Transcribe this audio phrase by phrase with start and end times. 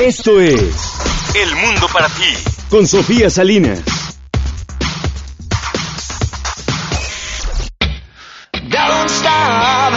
[0.00, 0.92] Esto es
[1.34, 2.22] El Mundo para ti.
[2.70, 3.80] con Sofía Salinas.
[8.70, 9.94] Don't stop.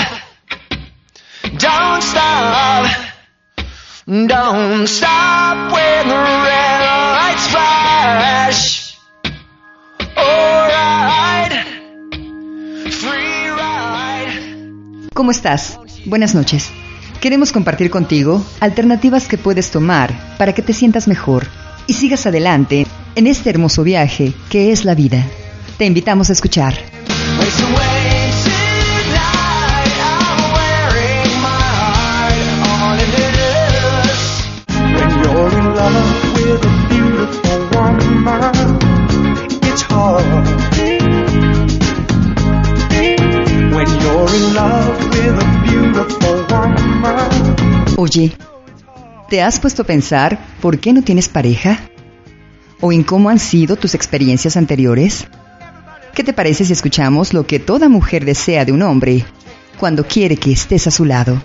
[1.59, 2.85] Don't stop.
[4.07, 6.81] Don't stop when the red
[7.13, 8.95] lights flash.
[10.17, 11.53] Alright.
[12.91, 15.09] Free ride.
[15.13, 15.77] ¿Cómo estás?
[16.05, 16.71] Buenas noches.
[17.21, 21.45] Queremos compartir contigo alternativas que puedes tomar para que te sientas mejor
[21.85, 25.23] y sigas adelante en este hermoso viaje que es la vida.
[25.77, 26.73] Te invitamos a escuchar.
[48.13, 48.33] Oye,
[49.29, 51.79] ¿te has puesto a pensar por qué no tienes pareja?
[52.81, 55.27] ¿O en cómo han sido tus experiencias anteriores?
[56.13, 59.23] ¿Qué te parece si escuchamos lo que toda mujer desea de un hombre
[59.79, 61.41] cuando quiere que estés a su lado?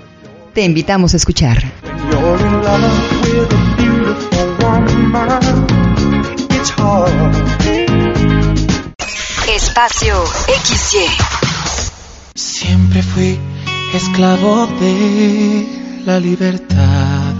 [0.55, 1.63] Te invitamos a escuchar.
[9.55, 10.25] Espacio
[10.65, 10.99] XY.
[12.35, 13.39] Siempre fui
[13.95, 15.76] esclavo de
[16.07, 17.35] la libertad,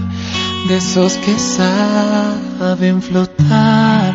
[0.67, 4.13] de esos que saben flotar.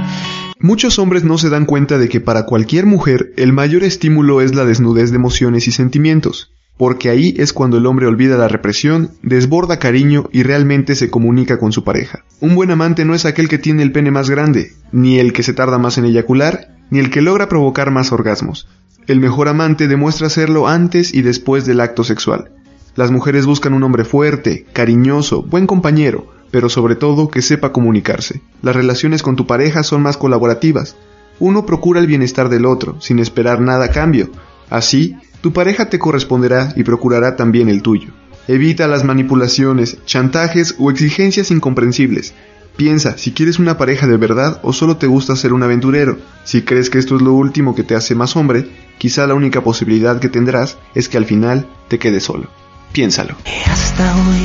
[0.61, 4.55] Muchos hombres no se dan cuenta de que para cualquier mujer el mayor estímulo es
[4.55, 9.13] la desnudez de emociones y sentimientos, porque ahí es cuando el hombre olvida la represión,
[9.23, 12.25] desborda cariño y realmente se comunica con su pareja.
[12.41, 15.43] Un buen amante no es aquel que tiene el pene más grande, ni el que
[15.43, 18.69] se tarda más en eyacular, ni el que logra provocar más orgasmos.
[19.07, 22.51] El mejor amante demuestra serlo antes y después del acto sexual.
[22.95, 28.43] Las mujeres buscan un hombre fuerte, cariñoso, buen compañero, pero sobre todo que sepa comunicarse.
[28.61, 30.97] Las relaciones con tu pareja son más colaborativas.
[31.39, 34.31] Uno procura el bienestar del otro, sin esperar nada a cambio.
[34.69, 38.11] Así, tu pareja te corresponderá y procurará también el tuyo.
[38.47, 42.35] Evita las manipulaciones, chantajes o exigencias incomprensibles.
[42.77, 46.19] Piensa si quieres una pareja de verdad o solo te gusta ser un aventurero.
[46.45, 49.63] Si crees que esto es lo último que te hace más hombre, quizá la única
[49.63, 52.62] posibilidad que tendrás es que al final te quedes solo.
[52.93, 53.37] Piénsalo.
[53.67, 54.45] Hasta hoy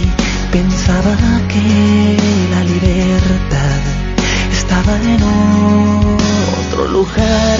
[0.51, 1.15] pensaba
[1.49, 2.17] que
[2.49, 3.81] la libertad
[4.51, 5.21] estaba en
[6.71, 7.59] otro lugar.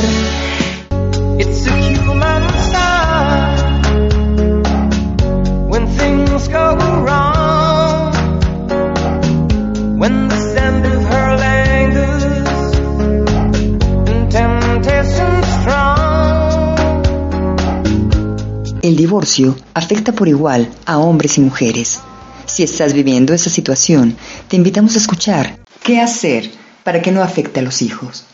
[19.18, 22.00] Divorcio afecta por igual a hombres y mujeres.
[22.46, 24.16] Si estás viviendo esa situación,
[24.48, 26.52] te invitamos a escuchar qué hacer
[26.84, 28.28] para que no afecte a los hijos.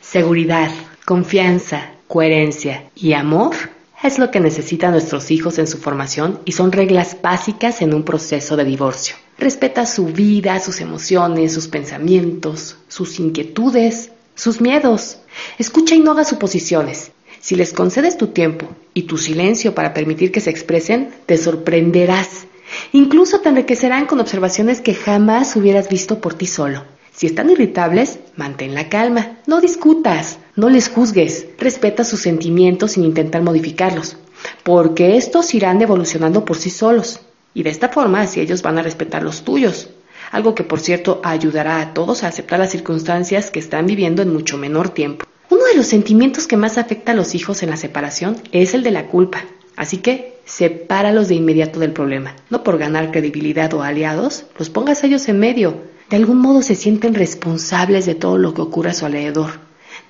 [0.00, 0.70] Seguridad,
[1.04, 3.54] confianza, coherencia y amor
[4.02, 8.02] es lo que necesitan nuestros hijos en su formación y son reglas básicas en un
[8.02, 9.21] proceso de divorcio.
[9.38, 15.18] Respeta su vida, sus emociones, sus pensamientos, sus inquietudes, sus miedos.
[15.58, 17.12] Escucha y no haga suposiciones.
[17.40, 22.46] Si les concedes tu tiempo y tu silencio para permitir que se expresen, te sorprenderás.
[22.92, 26.84] Incluso te enriquecerán con observaciones que jamás hubieras visto por ti solo.
[27.12, 29.38] Si están irritables, mantén la calma.
[29.46, 31.46] No discutas, no les juzgues.
[31.58, 34.16] Respeta sus sentimientos sin intentar modificarlos,
[34.62, 37.20] porque estos irán evolucionando por sí solos.
[37.54, 39.90] Y de esta forma, así ellos van a respetar los tuyos.
[40.30, 44.32] Algo que, por cierto, ayudará a todos a aceptar las circunstancias que están viviendo en
[44.32, 45.26] mucho menor tiempo.
[45.50, 48.82] Uno de los sentimientos que más afecta a los hijos en la separación es el
[48.82, 49.44] de la culpa.
[49.76, 52.34] Así que sepáralos de inmediato del problema.
[52.48, 55.76] No por ganar credibilidad o aliados, los pongas a ellos en medio.
[56.08, 59.60] De algún modo se sienten responsables de todo lo que ocurre a su alrededor.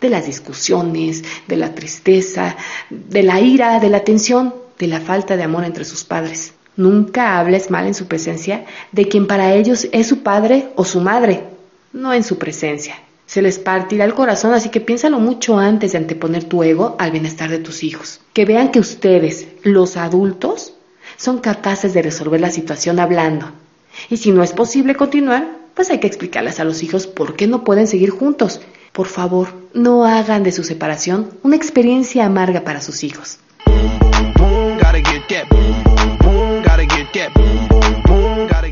[0.01, 2.57] De las discusiones, de la tristeza,
[2.91, 6.55] de la ira, de la tensión, de la falta de amor entre sus padres.
[6.77, 11.01] Nunca hables mal en su presencia de quien para ellos es su padre o su
[11.01, 11.45] madre,
[11.93, 12.97] no en su presencia.
[13.27, 17.13] Se les partirá el corazón, así que piénsalo mucho antes de anteponer tu ego al
[17.13, 18.21] bienestar de tus hijos.
[18.33, 20.75] Que vean que ustedes, los adultos,
[21.17, 23.51] son capaces de resolver la situación hablando.
[24.11, 27.47] Y si no es posible continuar, pues hay que explicarles a los hijos por qué
[27.47, 28.61] no pueden seguir juntos.
[28.93, 33.39] Por favor, no hagan de su separación una experiencia amarga para sus hijos.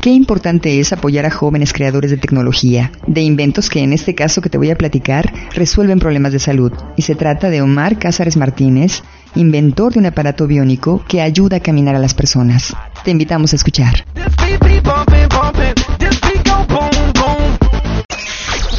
[0.01, 4.41] Qué importante es apoyar a jóvenes creadores de tecnología, de inventos que en este caso
[4.41, 6.71] que te voy a platicar resuelven problemas de salud.
[6.97, 9.03] Y se trata de Omar Cázares Martínez,
[9.35, 12.75] inventor de un aparato biónico que ayuda a caminar a las personas.
[13.03, 13.93] Te invitamos a escuchar.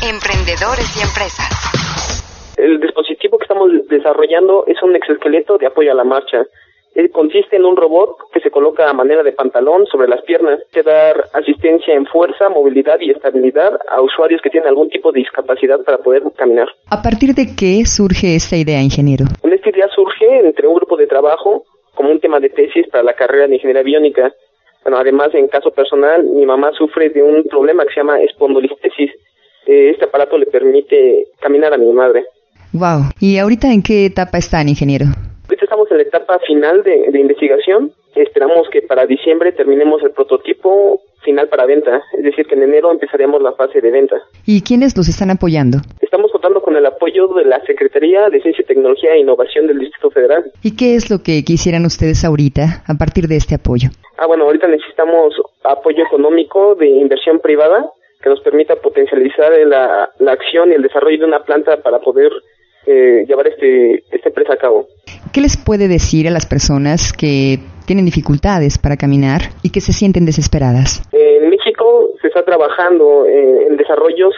[0.02, 2.54] Emprendedores y empresas.
[2.56, 6.38] El dispositivo que estamos desarrollando es un exoesqueleto de apoyo a la marcha.
[6.94, 10.60] Eh, consiste en un robot que se coloca a manera de pantalón sobre las piernas,
[10.72, 15.20] que dar asistencia en fuerza, movilidad y estabilidad a usuarios que tienen algún tipo de
[15.20, 16.68] discapacidad para poder caminar.
[16.90, 19.24] ¿A partir de qué surge esta idea, ingeniero?
[19.42, 23.14] Esta idea surge entre un grupo de trabajo como un tema de tesis para la
[23.14, 24.32] carrera de ingeniería biónica.
[24.82, 29.12] Bueno, además, en caso personal, mi mamá sufre de un problema que se llama espondolistesis.
[29.66, 32.24] Eh, este aparato le permite caminar a mi madre.
[32.72, 33.12] Wow.
[33.20, 35.06] ¿Y ahorita en qué etapa están, ingeniero?
[35.92, 37.92] En la etapa final de, de, investigación.
[38.14, 42.90] Esperamos que para diciembre terminemos el prototipo final para venta, es decir, que en enero
[42.90, 44.16] empezaríamos la fase de venta.
[44.46, 45.78] ¿Y quiénes los están apoyando?
[46.00, 50.10] Estamos contando con el apoyo de la Secretaría de Ciencia, Tecnología e Innovación del Distrito
[50.10, 50.50] Federal.
[50.62, 53.90] ¿Y qué es lo que quisieran ustedes ahorita a partir de este apoyo?
[54.16, 57.84] Ah, bueno, ahorita necesitamos apoyo económico de inversión privada
[58.22, 62.32] que nos permita potencializar la, la acción y el desarrollo de una planta para poder
[62.86, 64.88] eh, llevar este, esta empresa a cabo.
[65.32, 69.94] ¿Qué les puede decir a las personas que tienen dificultades para caminar y que se
[69.94, 71.02] sienten desesperadas?
[71.10, 74.34] En México se está trabajando en, en desarrollos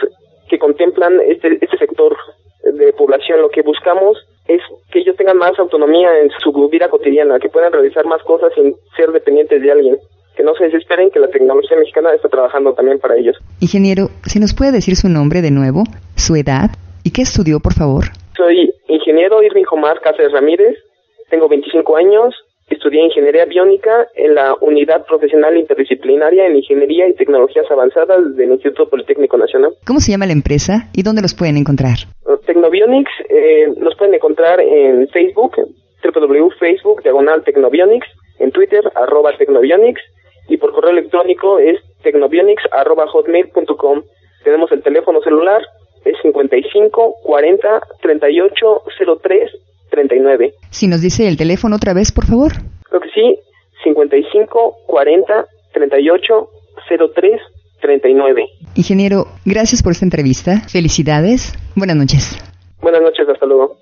[0.49, 2.15] que contemplan este, este sector
[2.63, 3.41] de población.
[3.41, 7.73] Lo que buscamos es que ellos tengan más autonomía en su vida cotidiana, que puedan
[7.73, 9.97] realizar más cosas sin ser dependientes de alguien
[10.37, 13.37] que no se desesperen que la tecnología mexicana está trabajando también para ellos.
[13.61, 15.83] Ingeniero, si nos puede decir su nombre de nuevo,
[16.15, 16.71] su edad
[17.03, 18.05] y qué estudió, por favor.
[18.35, 20.77] Soy ingeniero Irving Omar Cáceres Ramírez,
[21.29, 22.35] tengo 25 años,
[22.69, 28.89] estudié ingeniería biónica en la Unidad Profesional Interdisciplinaria en Ingeniería y Tecnologías Avanzadas del Instituto
[28.89, 29.73] Politécnico Nacional.
[29.85, 31.97] ¿Cómo se llama la empresa y dónde los pueden encontrar?
[32.45, 35.55] Tecnobionics eh, los pueden encontrar en Facebook,
[36.03, 38.07] www.facebook, diagonal Tecnobionics,
[38.39, 40.01] en Twitter, arroba Tecnobionics,
[40.47, 44.03] y por correo electrónico es tecnobionics.hotmail.com.
[44.43, 45.63] Tenemos el teléfono celular,
[46.05, 48.83] es 55 40 38
[49.21, 49.51] 03
[49.89, 50.53] 39.
[50.69, 52.53] Si nos dice el teléfono otra vez, por favor.
[52.83, 53.37] Creo que sí,
[53.83, 56.49] 55 40 38
[57.13, 57.41] 03
[57.81, 58.45] 39.
[58.75, 60.61] Ingeniero, gracias por esta entrevista.
[60.69, 61.53] Felicidades.
[61.75, 62.37] Buenas noches.
[62.81, 63.77] Buenas noches, hasta luego.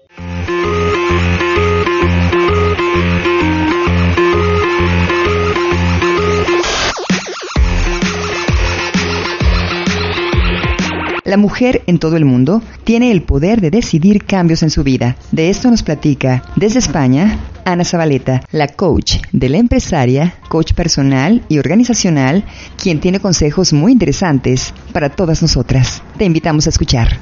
[11.33, 15.15] La mujer en todo el mundo tiene el poder de decidir cambios en su vida.
[15.31, 21.41] De esto nos platica desde España Ana Zabaleta, la coach de la empresaria, coach personal
[21.49, 22.45] y organizacional,
[22.77, 26.03] quien tiene consejos muy interesantes para todas nosotras.
[26.19, 27.19] Te invitamos a escuchar.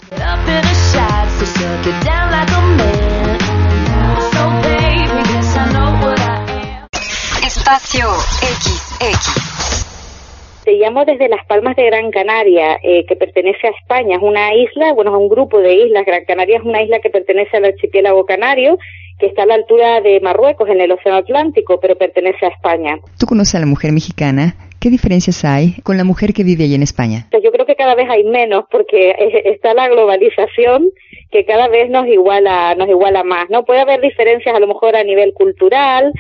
[7.48, 8.10] Espacio
[9.00, 9.51] XX.
[10.72, 14.16] Te llamo desde Las Palmas de Gran Canaria, eh, que pertenece a España.
[14.16, 16.06] Es una isla, bueno, es un grupo de islas.
[16.06, 18.78] Gran Canaria es una isla que pertenece al archipiélago canario,
[19.20, 23.00] que está a la altura de Marruecos, en el Océano Atlántico, pero pertenece a España.
[23.20, 24.56] ¿Tú conoces a la mujer mexicana?
[24.80, 27.28] ¿Qué diferencias hay con la mujer que vive ahí en España?
[27.44, 29.14] Yo creo que cada vez hay menos, porque
[29.44, 30.90] está la globalización
[31.32, 33.66] que cada vez nos iguala, nos iguala más, ¿no?
[33.66, 36.14] Puede haber diferencias a lo mejor a nivel cultural,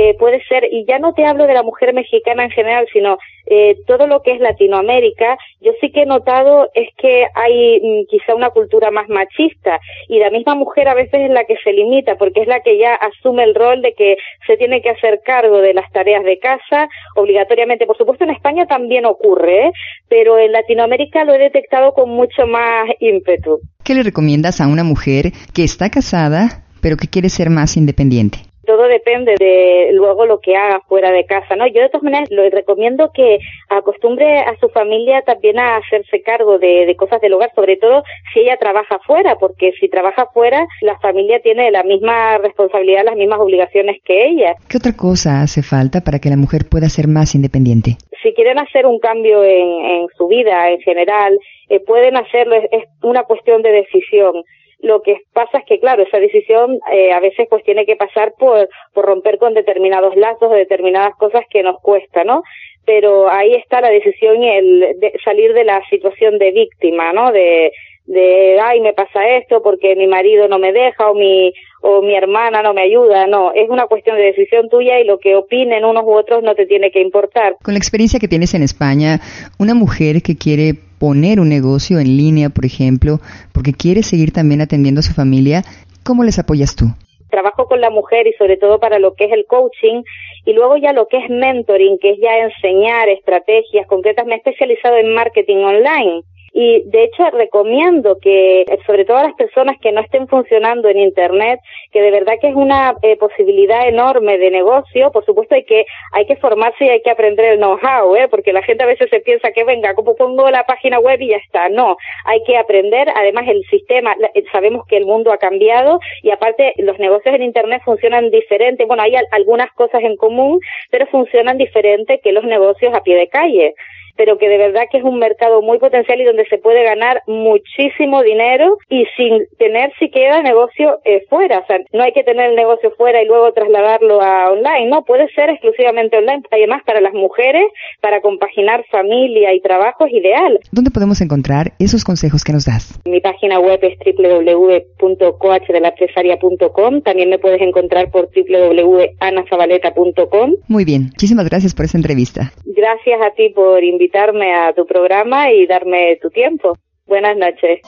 [0.00, 3.18] eh, puede ser, y ya no te hablo de la mujer mexicana en general, sino
[3.46, 8.06] eh, todo lo que es Latinoamérica, yo sí que he notado es que hay mm,
[8.08, 11.72] quizá una cultura más machista y la misma mujer a veces es la que se
[11.72, 15.20] limita porque es la que ya asume el rol de que se tiene que hacer
[15.24, 17.84] cargo de las tareas de casa obligatoriamente.
[17.84, 19.72] Por supuesto en España también ocurre,
[20.08, 23.58] pero en Latinoamérica lo he detectado con mucho más ímpetu.
[23.82, 28.47] ¿Qué le recomiendas a una mujer que está casada pero que quiere ser más independiente?
[28.68, 31.66] Todo depende de luego lo que haga fuera de casa, ¿no?
[31.66, 33.38] Yo de todas maneras le recomiendo que
[33.70, 38.02] acostumbre a su familia también a hacerse cargo de, de, cosas del hogar, sobre todo
[38.30, 43.16] si ella trabaja fuera, porque si trabaja fuera, la familia tiene la misma responsabilidad, las
[43.16, 44.52] mismas obligaciones que ella.
[44.68, 47.96] ¿Qué otra cosa hace falta para que la mujer pueda ser más independiente?
[48.22, 51.38] Si quieren hacer un cambio en, en su vida en general,
[51.70, 54.44] eh, pueden hacerlo, es, es una cuestión de decisión.
[54.80, 58.34] Lo que pasa es que, claro, esa decisión eh, a veces pues tiene que pasar
[58.38, 62.42] por, por romper con determinados lazos o determinadas cosas que nos cuesta, ¿no?
[62.84, 67.32] Pero ahí está la decisión y el de salir de la situación de víctima, ¿no?
[67.32, 67.72] De,
[68.08, 72.14] de, ay, me pasa esto porque mi marido no me deja o mi, o mi
[72.14, 73.26] hermana no me ayuda.
[73.26, 76.54] No, es una cuestión de decisión tuya y lo que opinen unos u otros no
[76.54, 77.56] te tiene que importar.
[77.62, 79.20] Con la experiencia que tienes en España,
[79.58, 83.20] una mujer que quiere poner un negocio en línea, por ejemplo,
[83.52, 85.62] porque quiere seguir también atendiendo a su familia,
[86.04, 86.86] ¿cómo les apoyas tú?
[87.30, 90.02] Trabajo con la mujer y sobre todo para lo que es el coaching
[90.44, 94.26] y luego ya lo que es mentoring, que es ya enseñar estrategias concretas.
[94.26, 96.22] Me he especializado en marketing online
[96.60, 100.98] y de hecho recomiendo que sobre todo a las personas que no estén funcionando en
[100.98, 101.60] internet
[101.92, 105.12] que de verdad que es una eh, posibilidad enorme de negocio.
[105.12, 108.26] Por supuesto hay que hay que formarse y hay que aprender el know-how ¿eh?
[108.26, 111.28] porque la gente a veces se piensa que venga como pongo la página web y
[111.28, 111.68] ya está.
[111.68, 113.08] No hay que aprender.
[113.14, 117.42] Además el sistema eh, sabemos que el mundo ha cambiado y aparte los negocios en
[117.44, 118.84] internet funcionan diferente.
[118.84, 120.58] Bueno hay algunas cosas en común
[120.90, 123.74] pero funcionan diferente que los negocios a pie de calle
[124.18, 127.22] pero que de verdad que es un mercado muy potencial y donde se puede ganar
[127.28, 131.60] muchísimo dinero y sin tener siquiera negocio eh, fuera.
[131.60, 135.04] O sea, no hay que tener el negocio fuera y luego trasladarlo a online, no,
[135.04, 136.42] puede ser exclusivamente online.
[136.50, 137.62] Además, para las mujeres,
[138.00, 140.58] para compaginar familia y trabajo es ideal.
[140.72, 143.00] ¿Dónde podemos encontrar esos consejos que nos das?
[143.04, 147.02] Mi página web es www.coachdelapresaria.com.
[147.02, 150.56] También me puedes encontrar por www.anazabaleta.com.
[150.66, 152.50] Muy bien, muchísimas gracias por esta entrevista.
[152.64, 156.78] Gracias a ti por invitarme invitarme a tu programa y darme tu tiempo.
[157.06, 157.80] Buenas noches.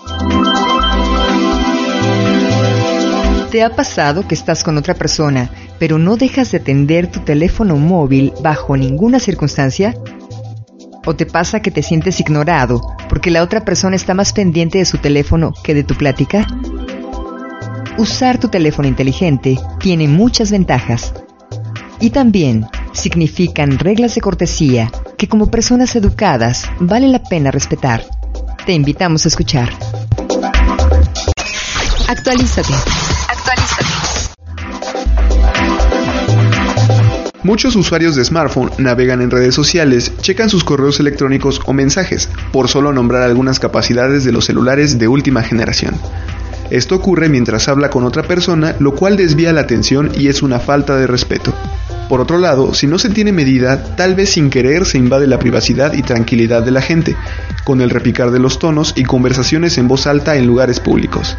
[3.51, 7.77] ¿Te ha pasado que estás con otra persona, pero no dejas de atender tu teléfono
[7.77, 9.95] móvil bajo ninguna circunstancia?
[11.07, 14.85] ¿O te pasa que te sientes ignorado porque la otra persona está más pendiente de
[14.85, 16.47] su teléfono que de tu plática?
[17.97, 21.15] Usar tu teléfono inteligente tiene muchas ventajas.
[21.99, 28.05] Y también significan reglas de cortesía que como personas educadas vale la pena respetar.
[28.67, 29.71] Te invitamos a escuchar.
[32.09, 32.75] Actualízate.
[37.43, 42.69] Muchos usuarios de smartphone navegan en redes sociales, checan sus correos electrónicos o mensajes, por
[42.69, 45.95] solo nombrar algunas capacidades de los celulares de última generación.
[46.71, 50.61] Esto ocurre mientras habla con otra persona, lo cual desvía la atención y es una
[50.61, 51.55] falta de respeto.
[52.11, 55.39] Por otro lado, si no se tiene medida, tal vez sin querer se invade la
[55.39, 57.15] privacidad y tranquilidad de la gente,
[57.63, 61.37] con el repicar de los tonos y conversaciones en voz alta en lugares públicos.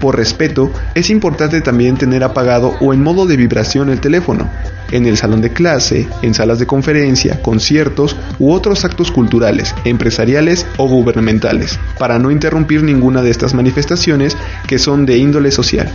[0.00, 4.48] Por respeto, es importante también tener apagado o en modo de vibración el teléfono,
[4.92, 10.68] en el salón de clase, en salas de conferencia, conciertos u otros actos culturales, empresariales
[10.76, 14.36] o gubernamentales, para no interrumpir ninguna de estas manifestaciones
[14.68, 15.90] que son de índole social.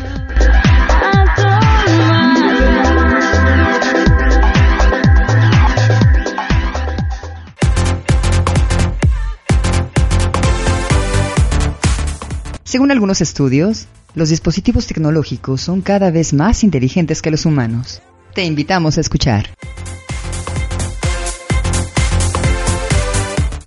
[12.68, 18.02] Según algunos estudios, los dispositivos tecnológicos son cada vez más inteligentes que los humanos.
[18.36, 19.52] Te invitamos a escuchar.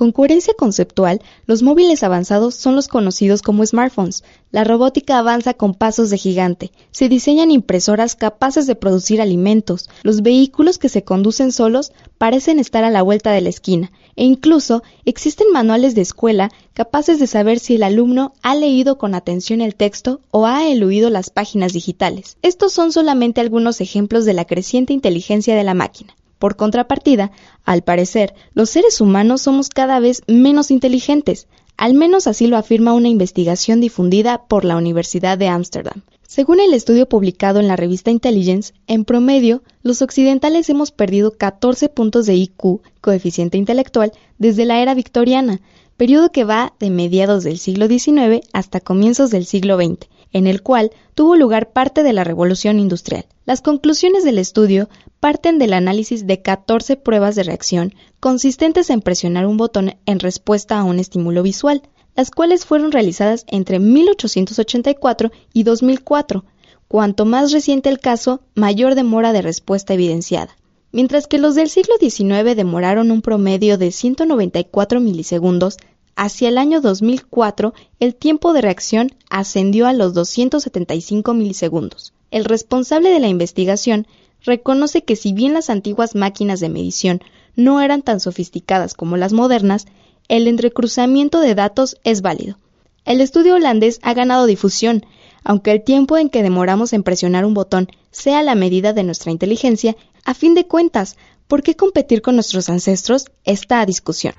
[0.00, 4.25] Con coherencia conceptual, los móviles avanzados son los conocidos como smartphones.
[4.50, 6.73] La robótica avanza con pasos de gigante.
[6.90, 9.90] Se diseñan impresoras capaces de producir alimentos.
[10.02, 13.92] Los vehículos que se conducen solos parecen estar a la vuelta de la esquina.
[14.16, 19.14] E incluso existen manuales de escuela capaces de saber si el alumno ha leído con
[19.14, 22.38] atención el texto o ha eludido las páginas digitales.
[22.40, 26.16] Estos son solamente algunos ejemplos de la creciente inteligencia de la máquina.
[26.40, 27.32] Por contrapartida,
[27.66, 32.94] al parecer, los seres humanos somos cada vez menos inteligentes, al menos así lo afirma
[32.94, 36.00] una investigación difundida por la Universidad de Ámsterdam.
[36.26, 41.90] Según el estudio publicado en la revista Intelligence, en promedio, los occidentales hemos perdido 14
[41.90, 45.61] puntos de IQ, coeficiente intelectual, desde la era victoriana,
[45.99, 50.63] periodo que va de mediados del siglo XIX hasta comienzos del siglo XX, en el
[50.63, 53.27] cual tuvo lugar parte de la revolución industrial.
[53.45, 59.47] Las conclusiones del estudio parten del análisis de 14 pruebas de reacción consistentes en presionar
[59.47, 61.83] un botón en respuesta a un estímulo visual,
[62.17, 66.45] las cuales fueron realizadas entre 1884 y 2004.
[66.89, 70.57] Cuanto más reciente el caso, mayor demora de respuesta evidenciada.
[70.93, 75.77] Mientras que los del siglo XIX demoraron un promedio de 194 milisegundos,
[76.21, 82.12] hacia el año 2004 el tiempo de reacción ascendió a los 275 milisegundos.
[82.31, 84.07] El responsable de la investigación
[84.43, 87.23] reconoce que si bien las antiguas máquinas de medición
[87.57, 89.87] no eran tan sofisticadas como las modernas,
[90.29, 92.59] el entrecruzamiento de datos es válido.
[93.07, 95.07] El estudio holandés ha ganado difusión,
[95.43, 99.33] aunque el tiempo en que demoramos en presionar un botón sea la medida de nuestra
[99.33, 99.97] inteligencia,
[100.27, 101.17] a fin de cuentas,
[101.50, 103.26] ¿por qué competir con nuestros ancestros?
[103.45, 104.33] Está a discusión.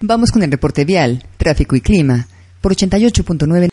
[0.00, 2.26] Vamos con el reporte vial, tráfico y clima,
[2.62, 3.68] por 88.9.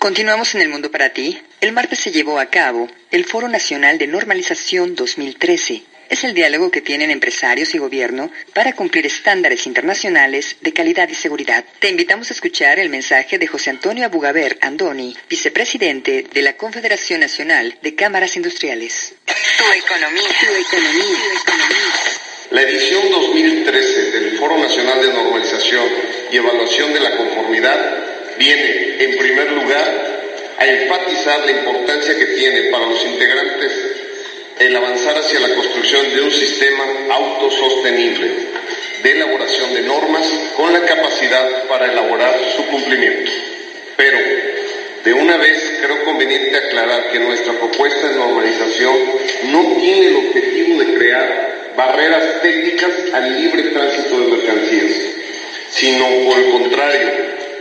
[0.00, 1.38] Continuamos en el mundo para ti.
[1.60, 5.82] El martes se llevó a cabo el Foro Nacional de Normalización 2013.
[6.08, 11.14] Es el diálogo que tienen empresarios y gobierno para cumplir estándares internacionales de calidad y
[11.14, 11.64] seguridad.
[11.80, 17.20] Te invitamos a escuchar el mensaje de José Antonio Abugaber Andoni, vicepresidente de la Confederación
[17.20, 19.14] Nacional de Cámaras Industriales.
[19.26, 20.22] Tu economía.
[20.40, 21.04] Tu economía.
[21.04, 22.28] Tu economía.
[22.52, 25.84] La edición 2013 del Foro Nacional de Normalización
[26.32, 30.18] y Evaluación de la Conformidad viene, en primer lugar,
[30.56, 33.97] a enfatizar la importancia que tiene para los integrantes
[34.58, 38.30] el avanzar hacia la construcción de un sistema autosostenible
[39.02, 43.30] de elaboración de normas con la capacidad para elaborar su cumplimiento.
[43.96, 44.18] Pero,
[45.04, 48.96] de una vez, creo conveniente aclarar que nuestra propuesta de normalización
[49.44, 54.92] no tiene el objetivo de crear barreras técnicas al libre tránsito de mercancías,
[55.70, 57.08] sino por el contrario,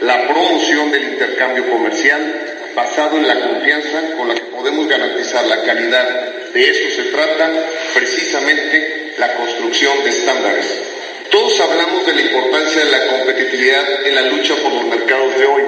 [0.02, 5.62] la promoción del intercambio comercial basado en la confianza con la que podemos garantizar la
[5.64, 6.34] calidad.
[6.58, 7.52] De eso se trata
[7.94, 10.66] precisamente la construcción de estándares.
[11.30, 15.46] Todos hablamos de la importancia de la competitividad en la lucha por los mercados de
[15.46, 15.62] hoy.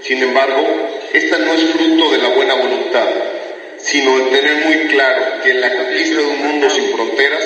[0.00, 0.64] Sin embargo,
[1.12, 3.08] esta no es fruto de la buena voluntad,
[3.78, 7.44] sino de tener muy claro que en la conquista de un mundo sin fronteras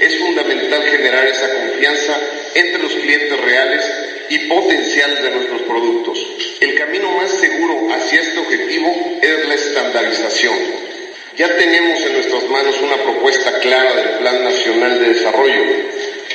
[0.00, 2.16] es fundamental generar esa confianza
[2.54, 3.84] entre los clientes reales
[4.30, 6.18] y potenciales de nuestros productos.
[6.60, 10.89] El camino más seguro hacia este objetivo es la estandarización.
[11.40, 15.62] Ya tenemos en nuestras manos una propuesta clara del Plan Nacional de Desarrollo.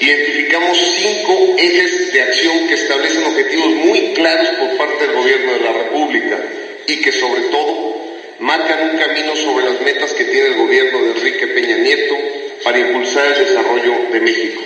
[0.01, 5.59] Identificamos cinco ejes de acción que establecen objetivos muy claros por parte del Gobierno de
[5.59, 6.39] la República
[6.87, 8.01] y que sobre todo
[8.39, 12.15] marcan un camino sobre las metas que tiene el gobierno de Enrique Peña Nieto
[12.63, 14.63] para impulsar el desarrollo de México.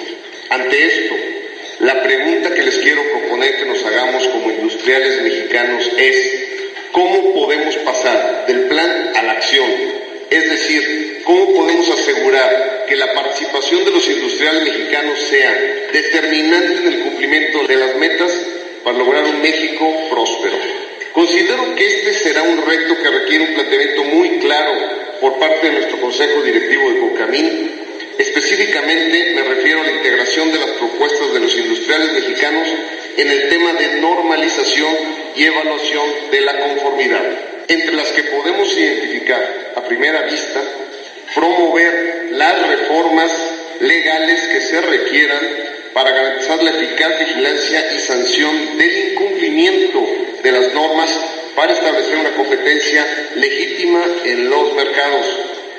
[0.52, 1.16] Ante esto,
[1.82, 6.44] la pregunta que les quiero proponer que nos hagamos como industriales mexicanos es,
[6.94, 10.09] ¿cómo podemos pasar del plan a la acción?
[10.30, 16.88] Es decir, ¿cómo podemos asegurar que la participación de los industriales mexicanos sea determinante en
[16.88, 18.32] el cumplimiento de las metas
[18.84, 20.58] para lograr un México próspero?
[21.14, 24.72] Considero que este será un reto que requiere un planteamiento muy claro
[25.20, 27.72] por parte de nuestro Consejo Directivo de Cocamín.
[28.18, 32.68] Específicamente me refiero a la integración de las propuestas de los industriales mexicanos
[33.18, 34.96] en el tema de normalización
[35.36, 37.29] y evaluación de la conformidad,
[37.70, 40.60] entre las que podemos identificar a primera vista
[41.36, 43.32] promover las reformas
[43.80, 45.40] legales que se requieran
[45.94, 50.06] para garantizar la eficaz vigilancia y sanción del incumplimiento
[50.44, 51.10] de las normas
[51.56, 53.06] para establecer una competencia
[53.36, 55.26] legítima en los mercados.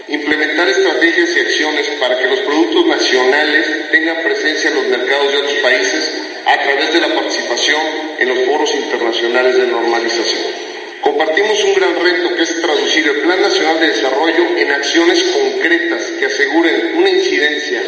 [0.08, 5.38] Implementar estrategias y acciones para que los productos nacionales tengan presencia en los mercados de
[5.38, 6.10] otros países
[6.46, 7.80] a través de la participación
[8.18, 10.69] en los foros internacionales de normalización.
[11.02, 16.02] Compartimos un gran reto que es traducir el Plan Nacional de Desarrollo en acciones concretas
[16.18, 17.82] que aseguren una incidencia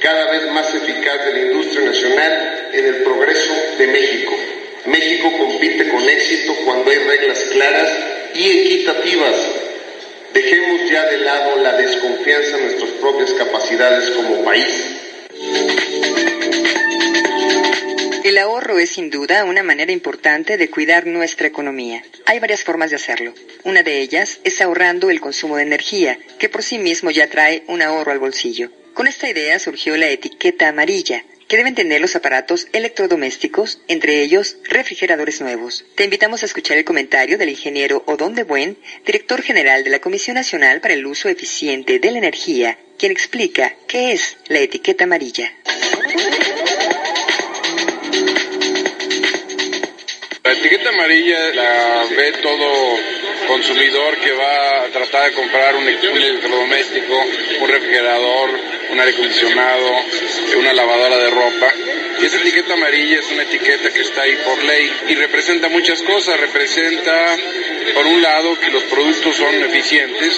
[0.00, 4.34] cada vez más eficaz de la industria nacional en el progreso de México.
[4.86, 7.90] México compite con éxito cuando hay reglas claras
[8.34, 9.34] y equitativas.
[10.34, 14.97] Dejemos ya de lado la desconfianza en nuestras propias capacidades como país.
[18.38, 22.04] El ahorro es sin duda una manera importante de cuidar nuestra economía.
[22.24, 23.34] Hay varias formas de hacerlo.
[23.64, 27.64] Una de ellas es ahorrando el consumo de energía, que por sí mismo ya trae
[27.66, 28.70] un ahorro al bolsillo.
[28.94, 34.58] Con esta idea surgió la etiqueta amarilla, que deben tener los aparatos electrodomésticos, entre ellos
[34.62, 35.84] refrigeradores nuevos.
[35.96, 39.98] Te invitamos a escuchar el comentario del ingeniero Odón de Buen, director general de la
[39.98, 45.02] Comisión Nacional para el Uso Eficiente de la Energía, quien explica qué es la etiqueta
[45.02, 45.52] amarilla.
[50.48, 52.96] La etiqueta amarilla la ve todo
[53.46, 57.22] consumidor que va a tratar de comprar un electrodoméstico,
[57.60, 58.58] un refrigerador,
[58.90, 60.04] un aire acondicionado,
[60.58, 61.70] una lavadora de ropa.
[62.22, 66.00] Y esa etiqueta amarilla es una etiqueta que está ahí por ley y representa muchas
[66.00, 66.40] cosas.
[66.40, 67.36] Representa,
[67.92, 70.32] por un lado, que los productos son eficientes.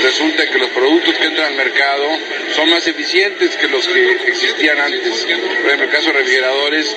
[0.00, 2.08] Resulta que los productos que entran al mercado
[2.54, 5.24] son más eficientes que los que existían antes.
[5.24, 6.96] Por ejemplo, en el caso de refrigeradores,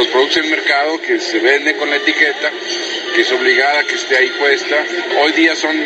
[0.00, 2.50] los productos en mercado que se venden con la etiqueta
[3.14, 4.76] que es obligada que esté ahí puesta.
[5.20, 5.76] Hoy día son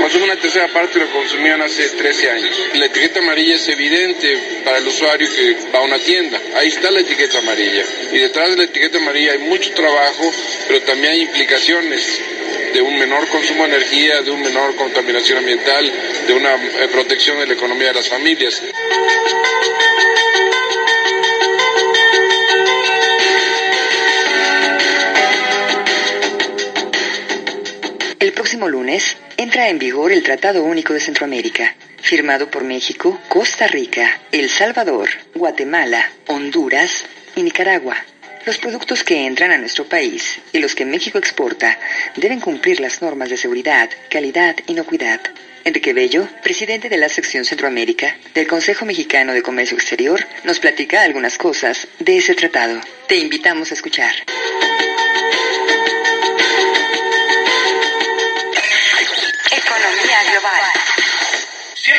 [0.00, 2.58] consumen una tercera parte de lo que consumían hace 13 años.
[2.74, 6.40] La etiqueta amarilla es evidente para el usuario que va a una tienda.
[6.54, 7.84] Ahí está la etiqueta amarilla.
[8.12, 10.32] Y detrás de la etiqueta amarilla hay mucho trabajo,
[10.68, 12.20] pero también hay implicaciones
[12.72, 15.92] de un menor consumo de energía, de una menor contaminación ambiental,
[16.26, 18.62] de una eh, protección de la economía de las familias.
[28.50, 34.22] Próximo lunes entra en vigor el Tratado Único de Centroamérica, firmado por México, Costa Rica,
[34.32, 37.04] El Salvador, Guatemala, Honduras
[37.36, 37.96] y Nicaragua.
[38.44, 41.78] Los productos que entran a nuestro país y los que México exporta
[42.16, 45.20] deben cumplir las normas de seguridad, calidad, inocuidad.
[45.62, 51.02] Enrique Bello, presidente de la sección Centroamérica del Consejo Mexicano de Comercio Exterior, nos platica
[51.02, 52.80] algunas cosas de ese tratado.
[53.06, 54.12] Te invitamos a escuchar.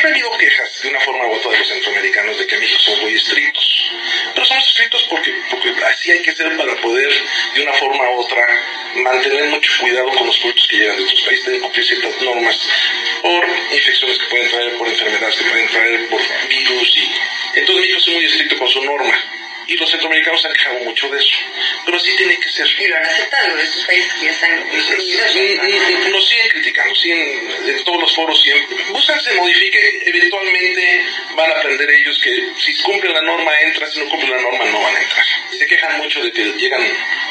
[0.02, 3.00] Siempre ha quejas de una forma u otra de los centroamericanos de que México son
[3.02, 3.92] muy estrictos.
[4.34, 7.12] Pero somos estrictos porque, porque así hay que ser para poder,
[7.54, 8.44] de una forma u otra,
[8.96, 11.46] mantener mucho cuidado con los productos que llegan de otros países.
[11.46, 12.58] Deben cumplir ciertas normas
[13.22, 16.96] por infecciones que pueden traer, por enfermedades que pueden traer, por virus.
[16.96, 19.41] y Entonces México es muy estricto con su norma.
[19.72, 21.38] Y los centroamericanos se han quejado mucho de eso.
[21.86, 22.66] Pero así tiene que ser.
[22.78, 28.00] Y lo han aceptado esos países que ya están Nos siguen criticando, siguen en todos
[28.02, 28.76] los foros siempre.
[28.90, 33.90] Buscan que se modifique, eventualmente van a aprender ellos que si cumplen la norma entran,
[33.90, 35.26] si no cumplen la norma no van a entrar.
[35.58, 36.82] Se quejan mucho de que llegan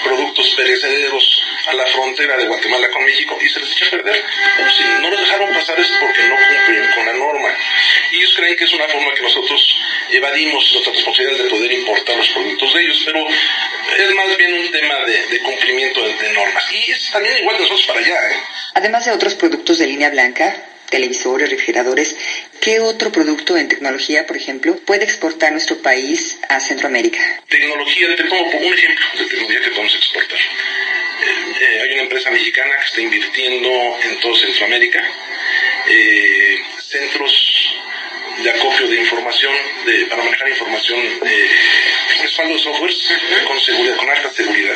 [0.03, 4.23] productos perecederos a la frontera de Guatemala con México y se les echa a perder.
[4.57, 7.49] Pero si no los dejaron pasar es porque no cumplen con la norma.
[8.11, 9.77] Y ellos creen que es una forma que nosotros
[10.11, 14.71] evadimos nuestra responsabilidad de poder importar los productos de ellos, pero es más bien un
[14.71, 16.63] tema de, cumplimiento de, de normas.
[16.71, 18.31] Y es también igual de nosotros para allá.
[18.31, 18.43] ¿eh?
[18.73, 20.55] Además de otros productos de línea blanca,
[20.91, 22.15] televisores, refrigeradores,
[22.61, 27.19] ¿qué otro producto en tecnología, por ejemplo, puede exportar nuestro país a Centroamérica?
[27.49, 30.37] Tecnología, te pongo un ejemplo de tecnología que podemos exportar.
[30.37, 35.03] Eh, eh, hay una empresa mexicana que está invirtiendo en todo Centroamérica
[35.87, 37.73] eh, centros
[38.43, 39.53] de acopio de información
[39.85, 41.49] de, para manejar información eh,
[42.21, 42.97] respaldo de softwares
[43.45, 44.75] con seguridad, con alta seguridad.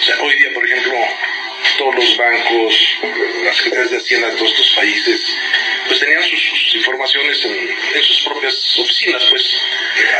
[0.00, 0.94] O sea, hoy día, por ejemplo,
[1.76, 2.98] todos los bancos,
[3.44, 5.36] las secretarías de Hacienda de todos estos países,
[5.86, 9.60] pues tenían sus, informaciones en, en, sus propias oficinas, pues,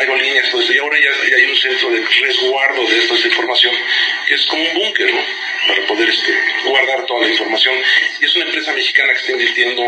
[0.00, 0.72] aerolíneas, todo eso.
[0.72, 3.74] Y ahora ya, ya, hay un centro de resguardo de esta información,
[4.26, 5.20] que es como un búnker, ¿no?
[5.68, 6.34] Para poder este,
[6.64, 7.74] guardar toda la información.
[8.20, 9.82] Y es una empresa mexicana que está invirtiendo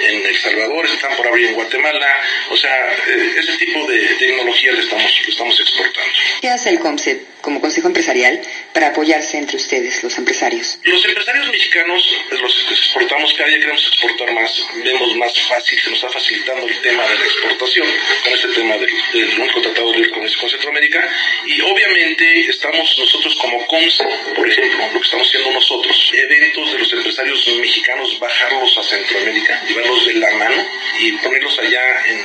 [0.00, 2.22] en El Salvador, están por abrir en Guatemala.
[2.50, 6.12] O sea, eh, ese tipo de tecnología le estamos, le estamos exportando.
[6.40, 8.40] ¿Qué hace el COMSET como Consejo Empresarial
[8.72, 10.78] para apoyarse entre ustedes, los empresarios?
[10.82, 15.90] Los empresarios mexicanos, los que exportamos, cada día queremos exportar más, vemos más fácil, se
[15.90, 17.86] nos está facilitando el tema de la exportación
[18.22, 21.08] con este tema del, del único tratado de comercio con Centroamérica
[21.46, 24.04] y obviamente estamos nosotros como COMSE,
[24.34, 29.62] por ejemplo, lo que estamos haciendo nosotros, eventos de los empresarios mexicanos, bajarlos a Centroamérica,
[29.84, 30.66] de la mano
[30.98, 32.24] y ponerlos allá en,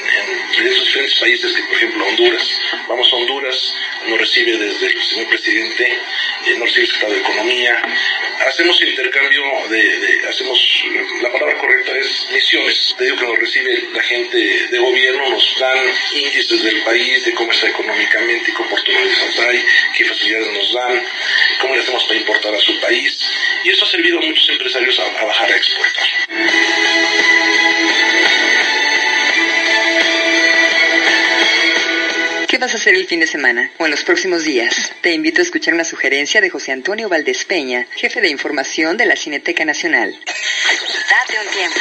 [0.65, 3.73] esos diferentes países, que por ejemplo Honduras, vamos a Honduras,
[4.07, 5.85] nos recibe desde el señor presidente,
[6.45, 7.81] eh, nos recibe el secretario de Economía,
[8.47, 10.83] hacemos intercambio de, hacemos,
[11.21, 12.95] la palabra correcta es misiones.
[12.97, 15.77] Te digo que nos recibe la gente de gobierno, nos dan
[16.13, 19.65] índices del país, de cómo está económicamente, qué oportunidades hay,
[19.97, 21.03] qué facilidades nos dan,
[21.61, 23.19] cómo le hacemos para importar a su país.
[23.63, 27.28] Y eso ha servido a muchos empresarios a bajar a exportar.
[32.49, 34.91] ¿Qué vas a hacer el fin de semana o en los próximos días?
[35.03, 39.05] Te invito a escuchar una sugerencia de José Antonio Valdés Peña, jefe de información de
[39.05, 40.09] la Cineteca Nacional.
[40.09, 41.79] Date un tiempo.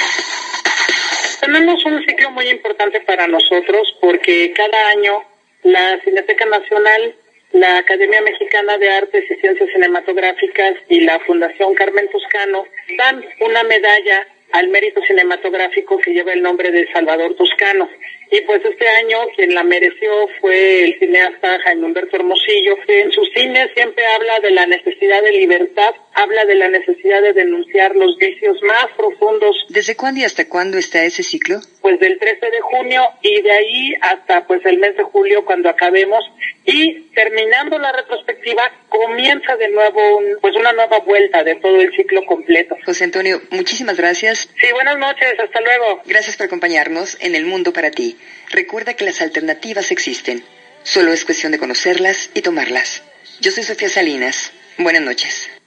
[1.41, 5.25] Tenemos un ciclo muy importante para nosotros porque cada año
[5.63, 7.15] la Cineteca Nacional,
[7.53, 12.67] la Academia Mexicana de Artes y Ciencias Cinematográficas y la Fundación Carmen Toscano
[12.99, 17.89] dan una medalla al mérito cinematográfico que lleva el nombre de Salvador Toscano.
[18.31, 20.11] Y pues este año quien la mereció
[20.41, 25.23] fue el cineasta Jaime Humberto Hermosillo, que en su cine siempre habla de la necesidad
[25.23, 29.57] de libertad, habla de la necesidad de denunciar los vicios más profundos.
[29.69, 31.61] ¿Desde cuándo y hasta cuándo está ese ciclo?
[31.81, 35.71] Pues del 13 de junio y de ahí hasta pues el mes de julio cuando
[35.71, 36.25] acabemos
[36.67, 41.91] y terminando la retrospectiva comienza de nuevo un, pues una nueva vuelta de todo el
[41.97, 42.77] ciclo completo.
[42.85, 44.51] José Antonio, muchísimas gracias.
[44.61, 46.03] Sí, buenas noches, hasta luego.
[46.05, 48.18] Gracias por acompañarnos en El Mundo para ti.
[48.51, 50.45] Recuerda que las alternativas existen.
[50.83, 53.03] Solo es cuestión de conocerlas y tomarlas.
[53.41, 54.53] Yo soy Sofía Salinas.
[54.79, 55.58] Buenas noches.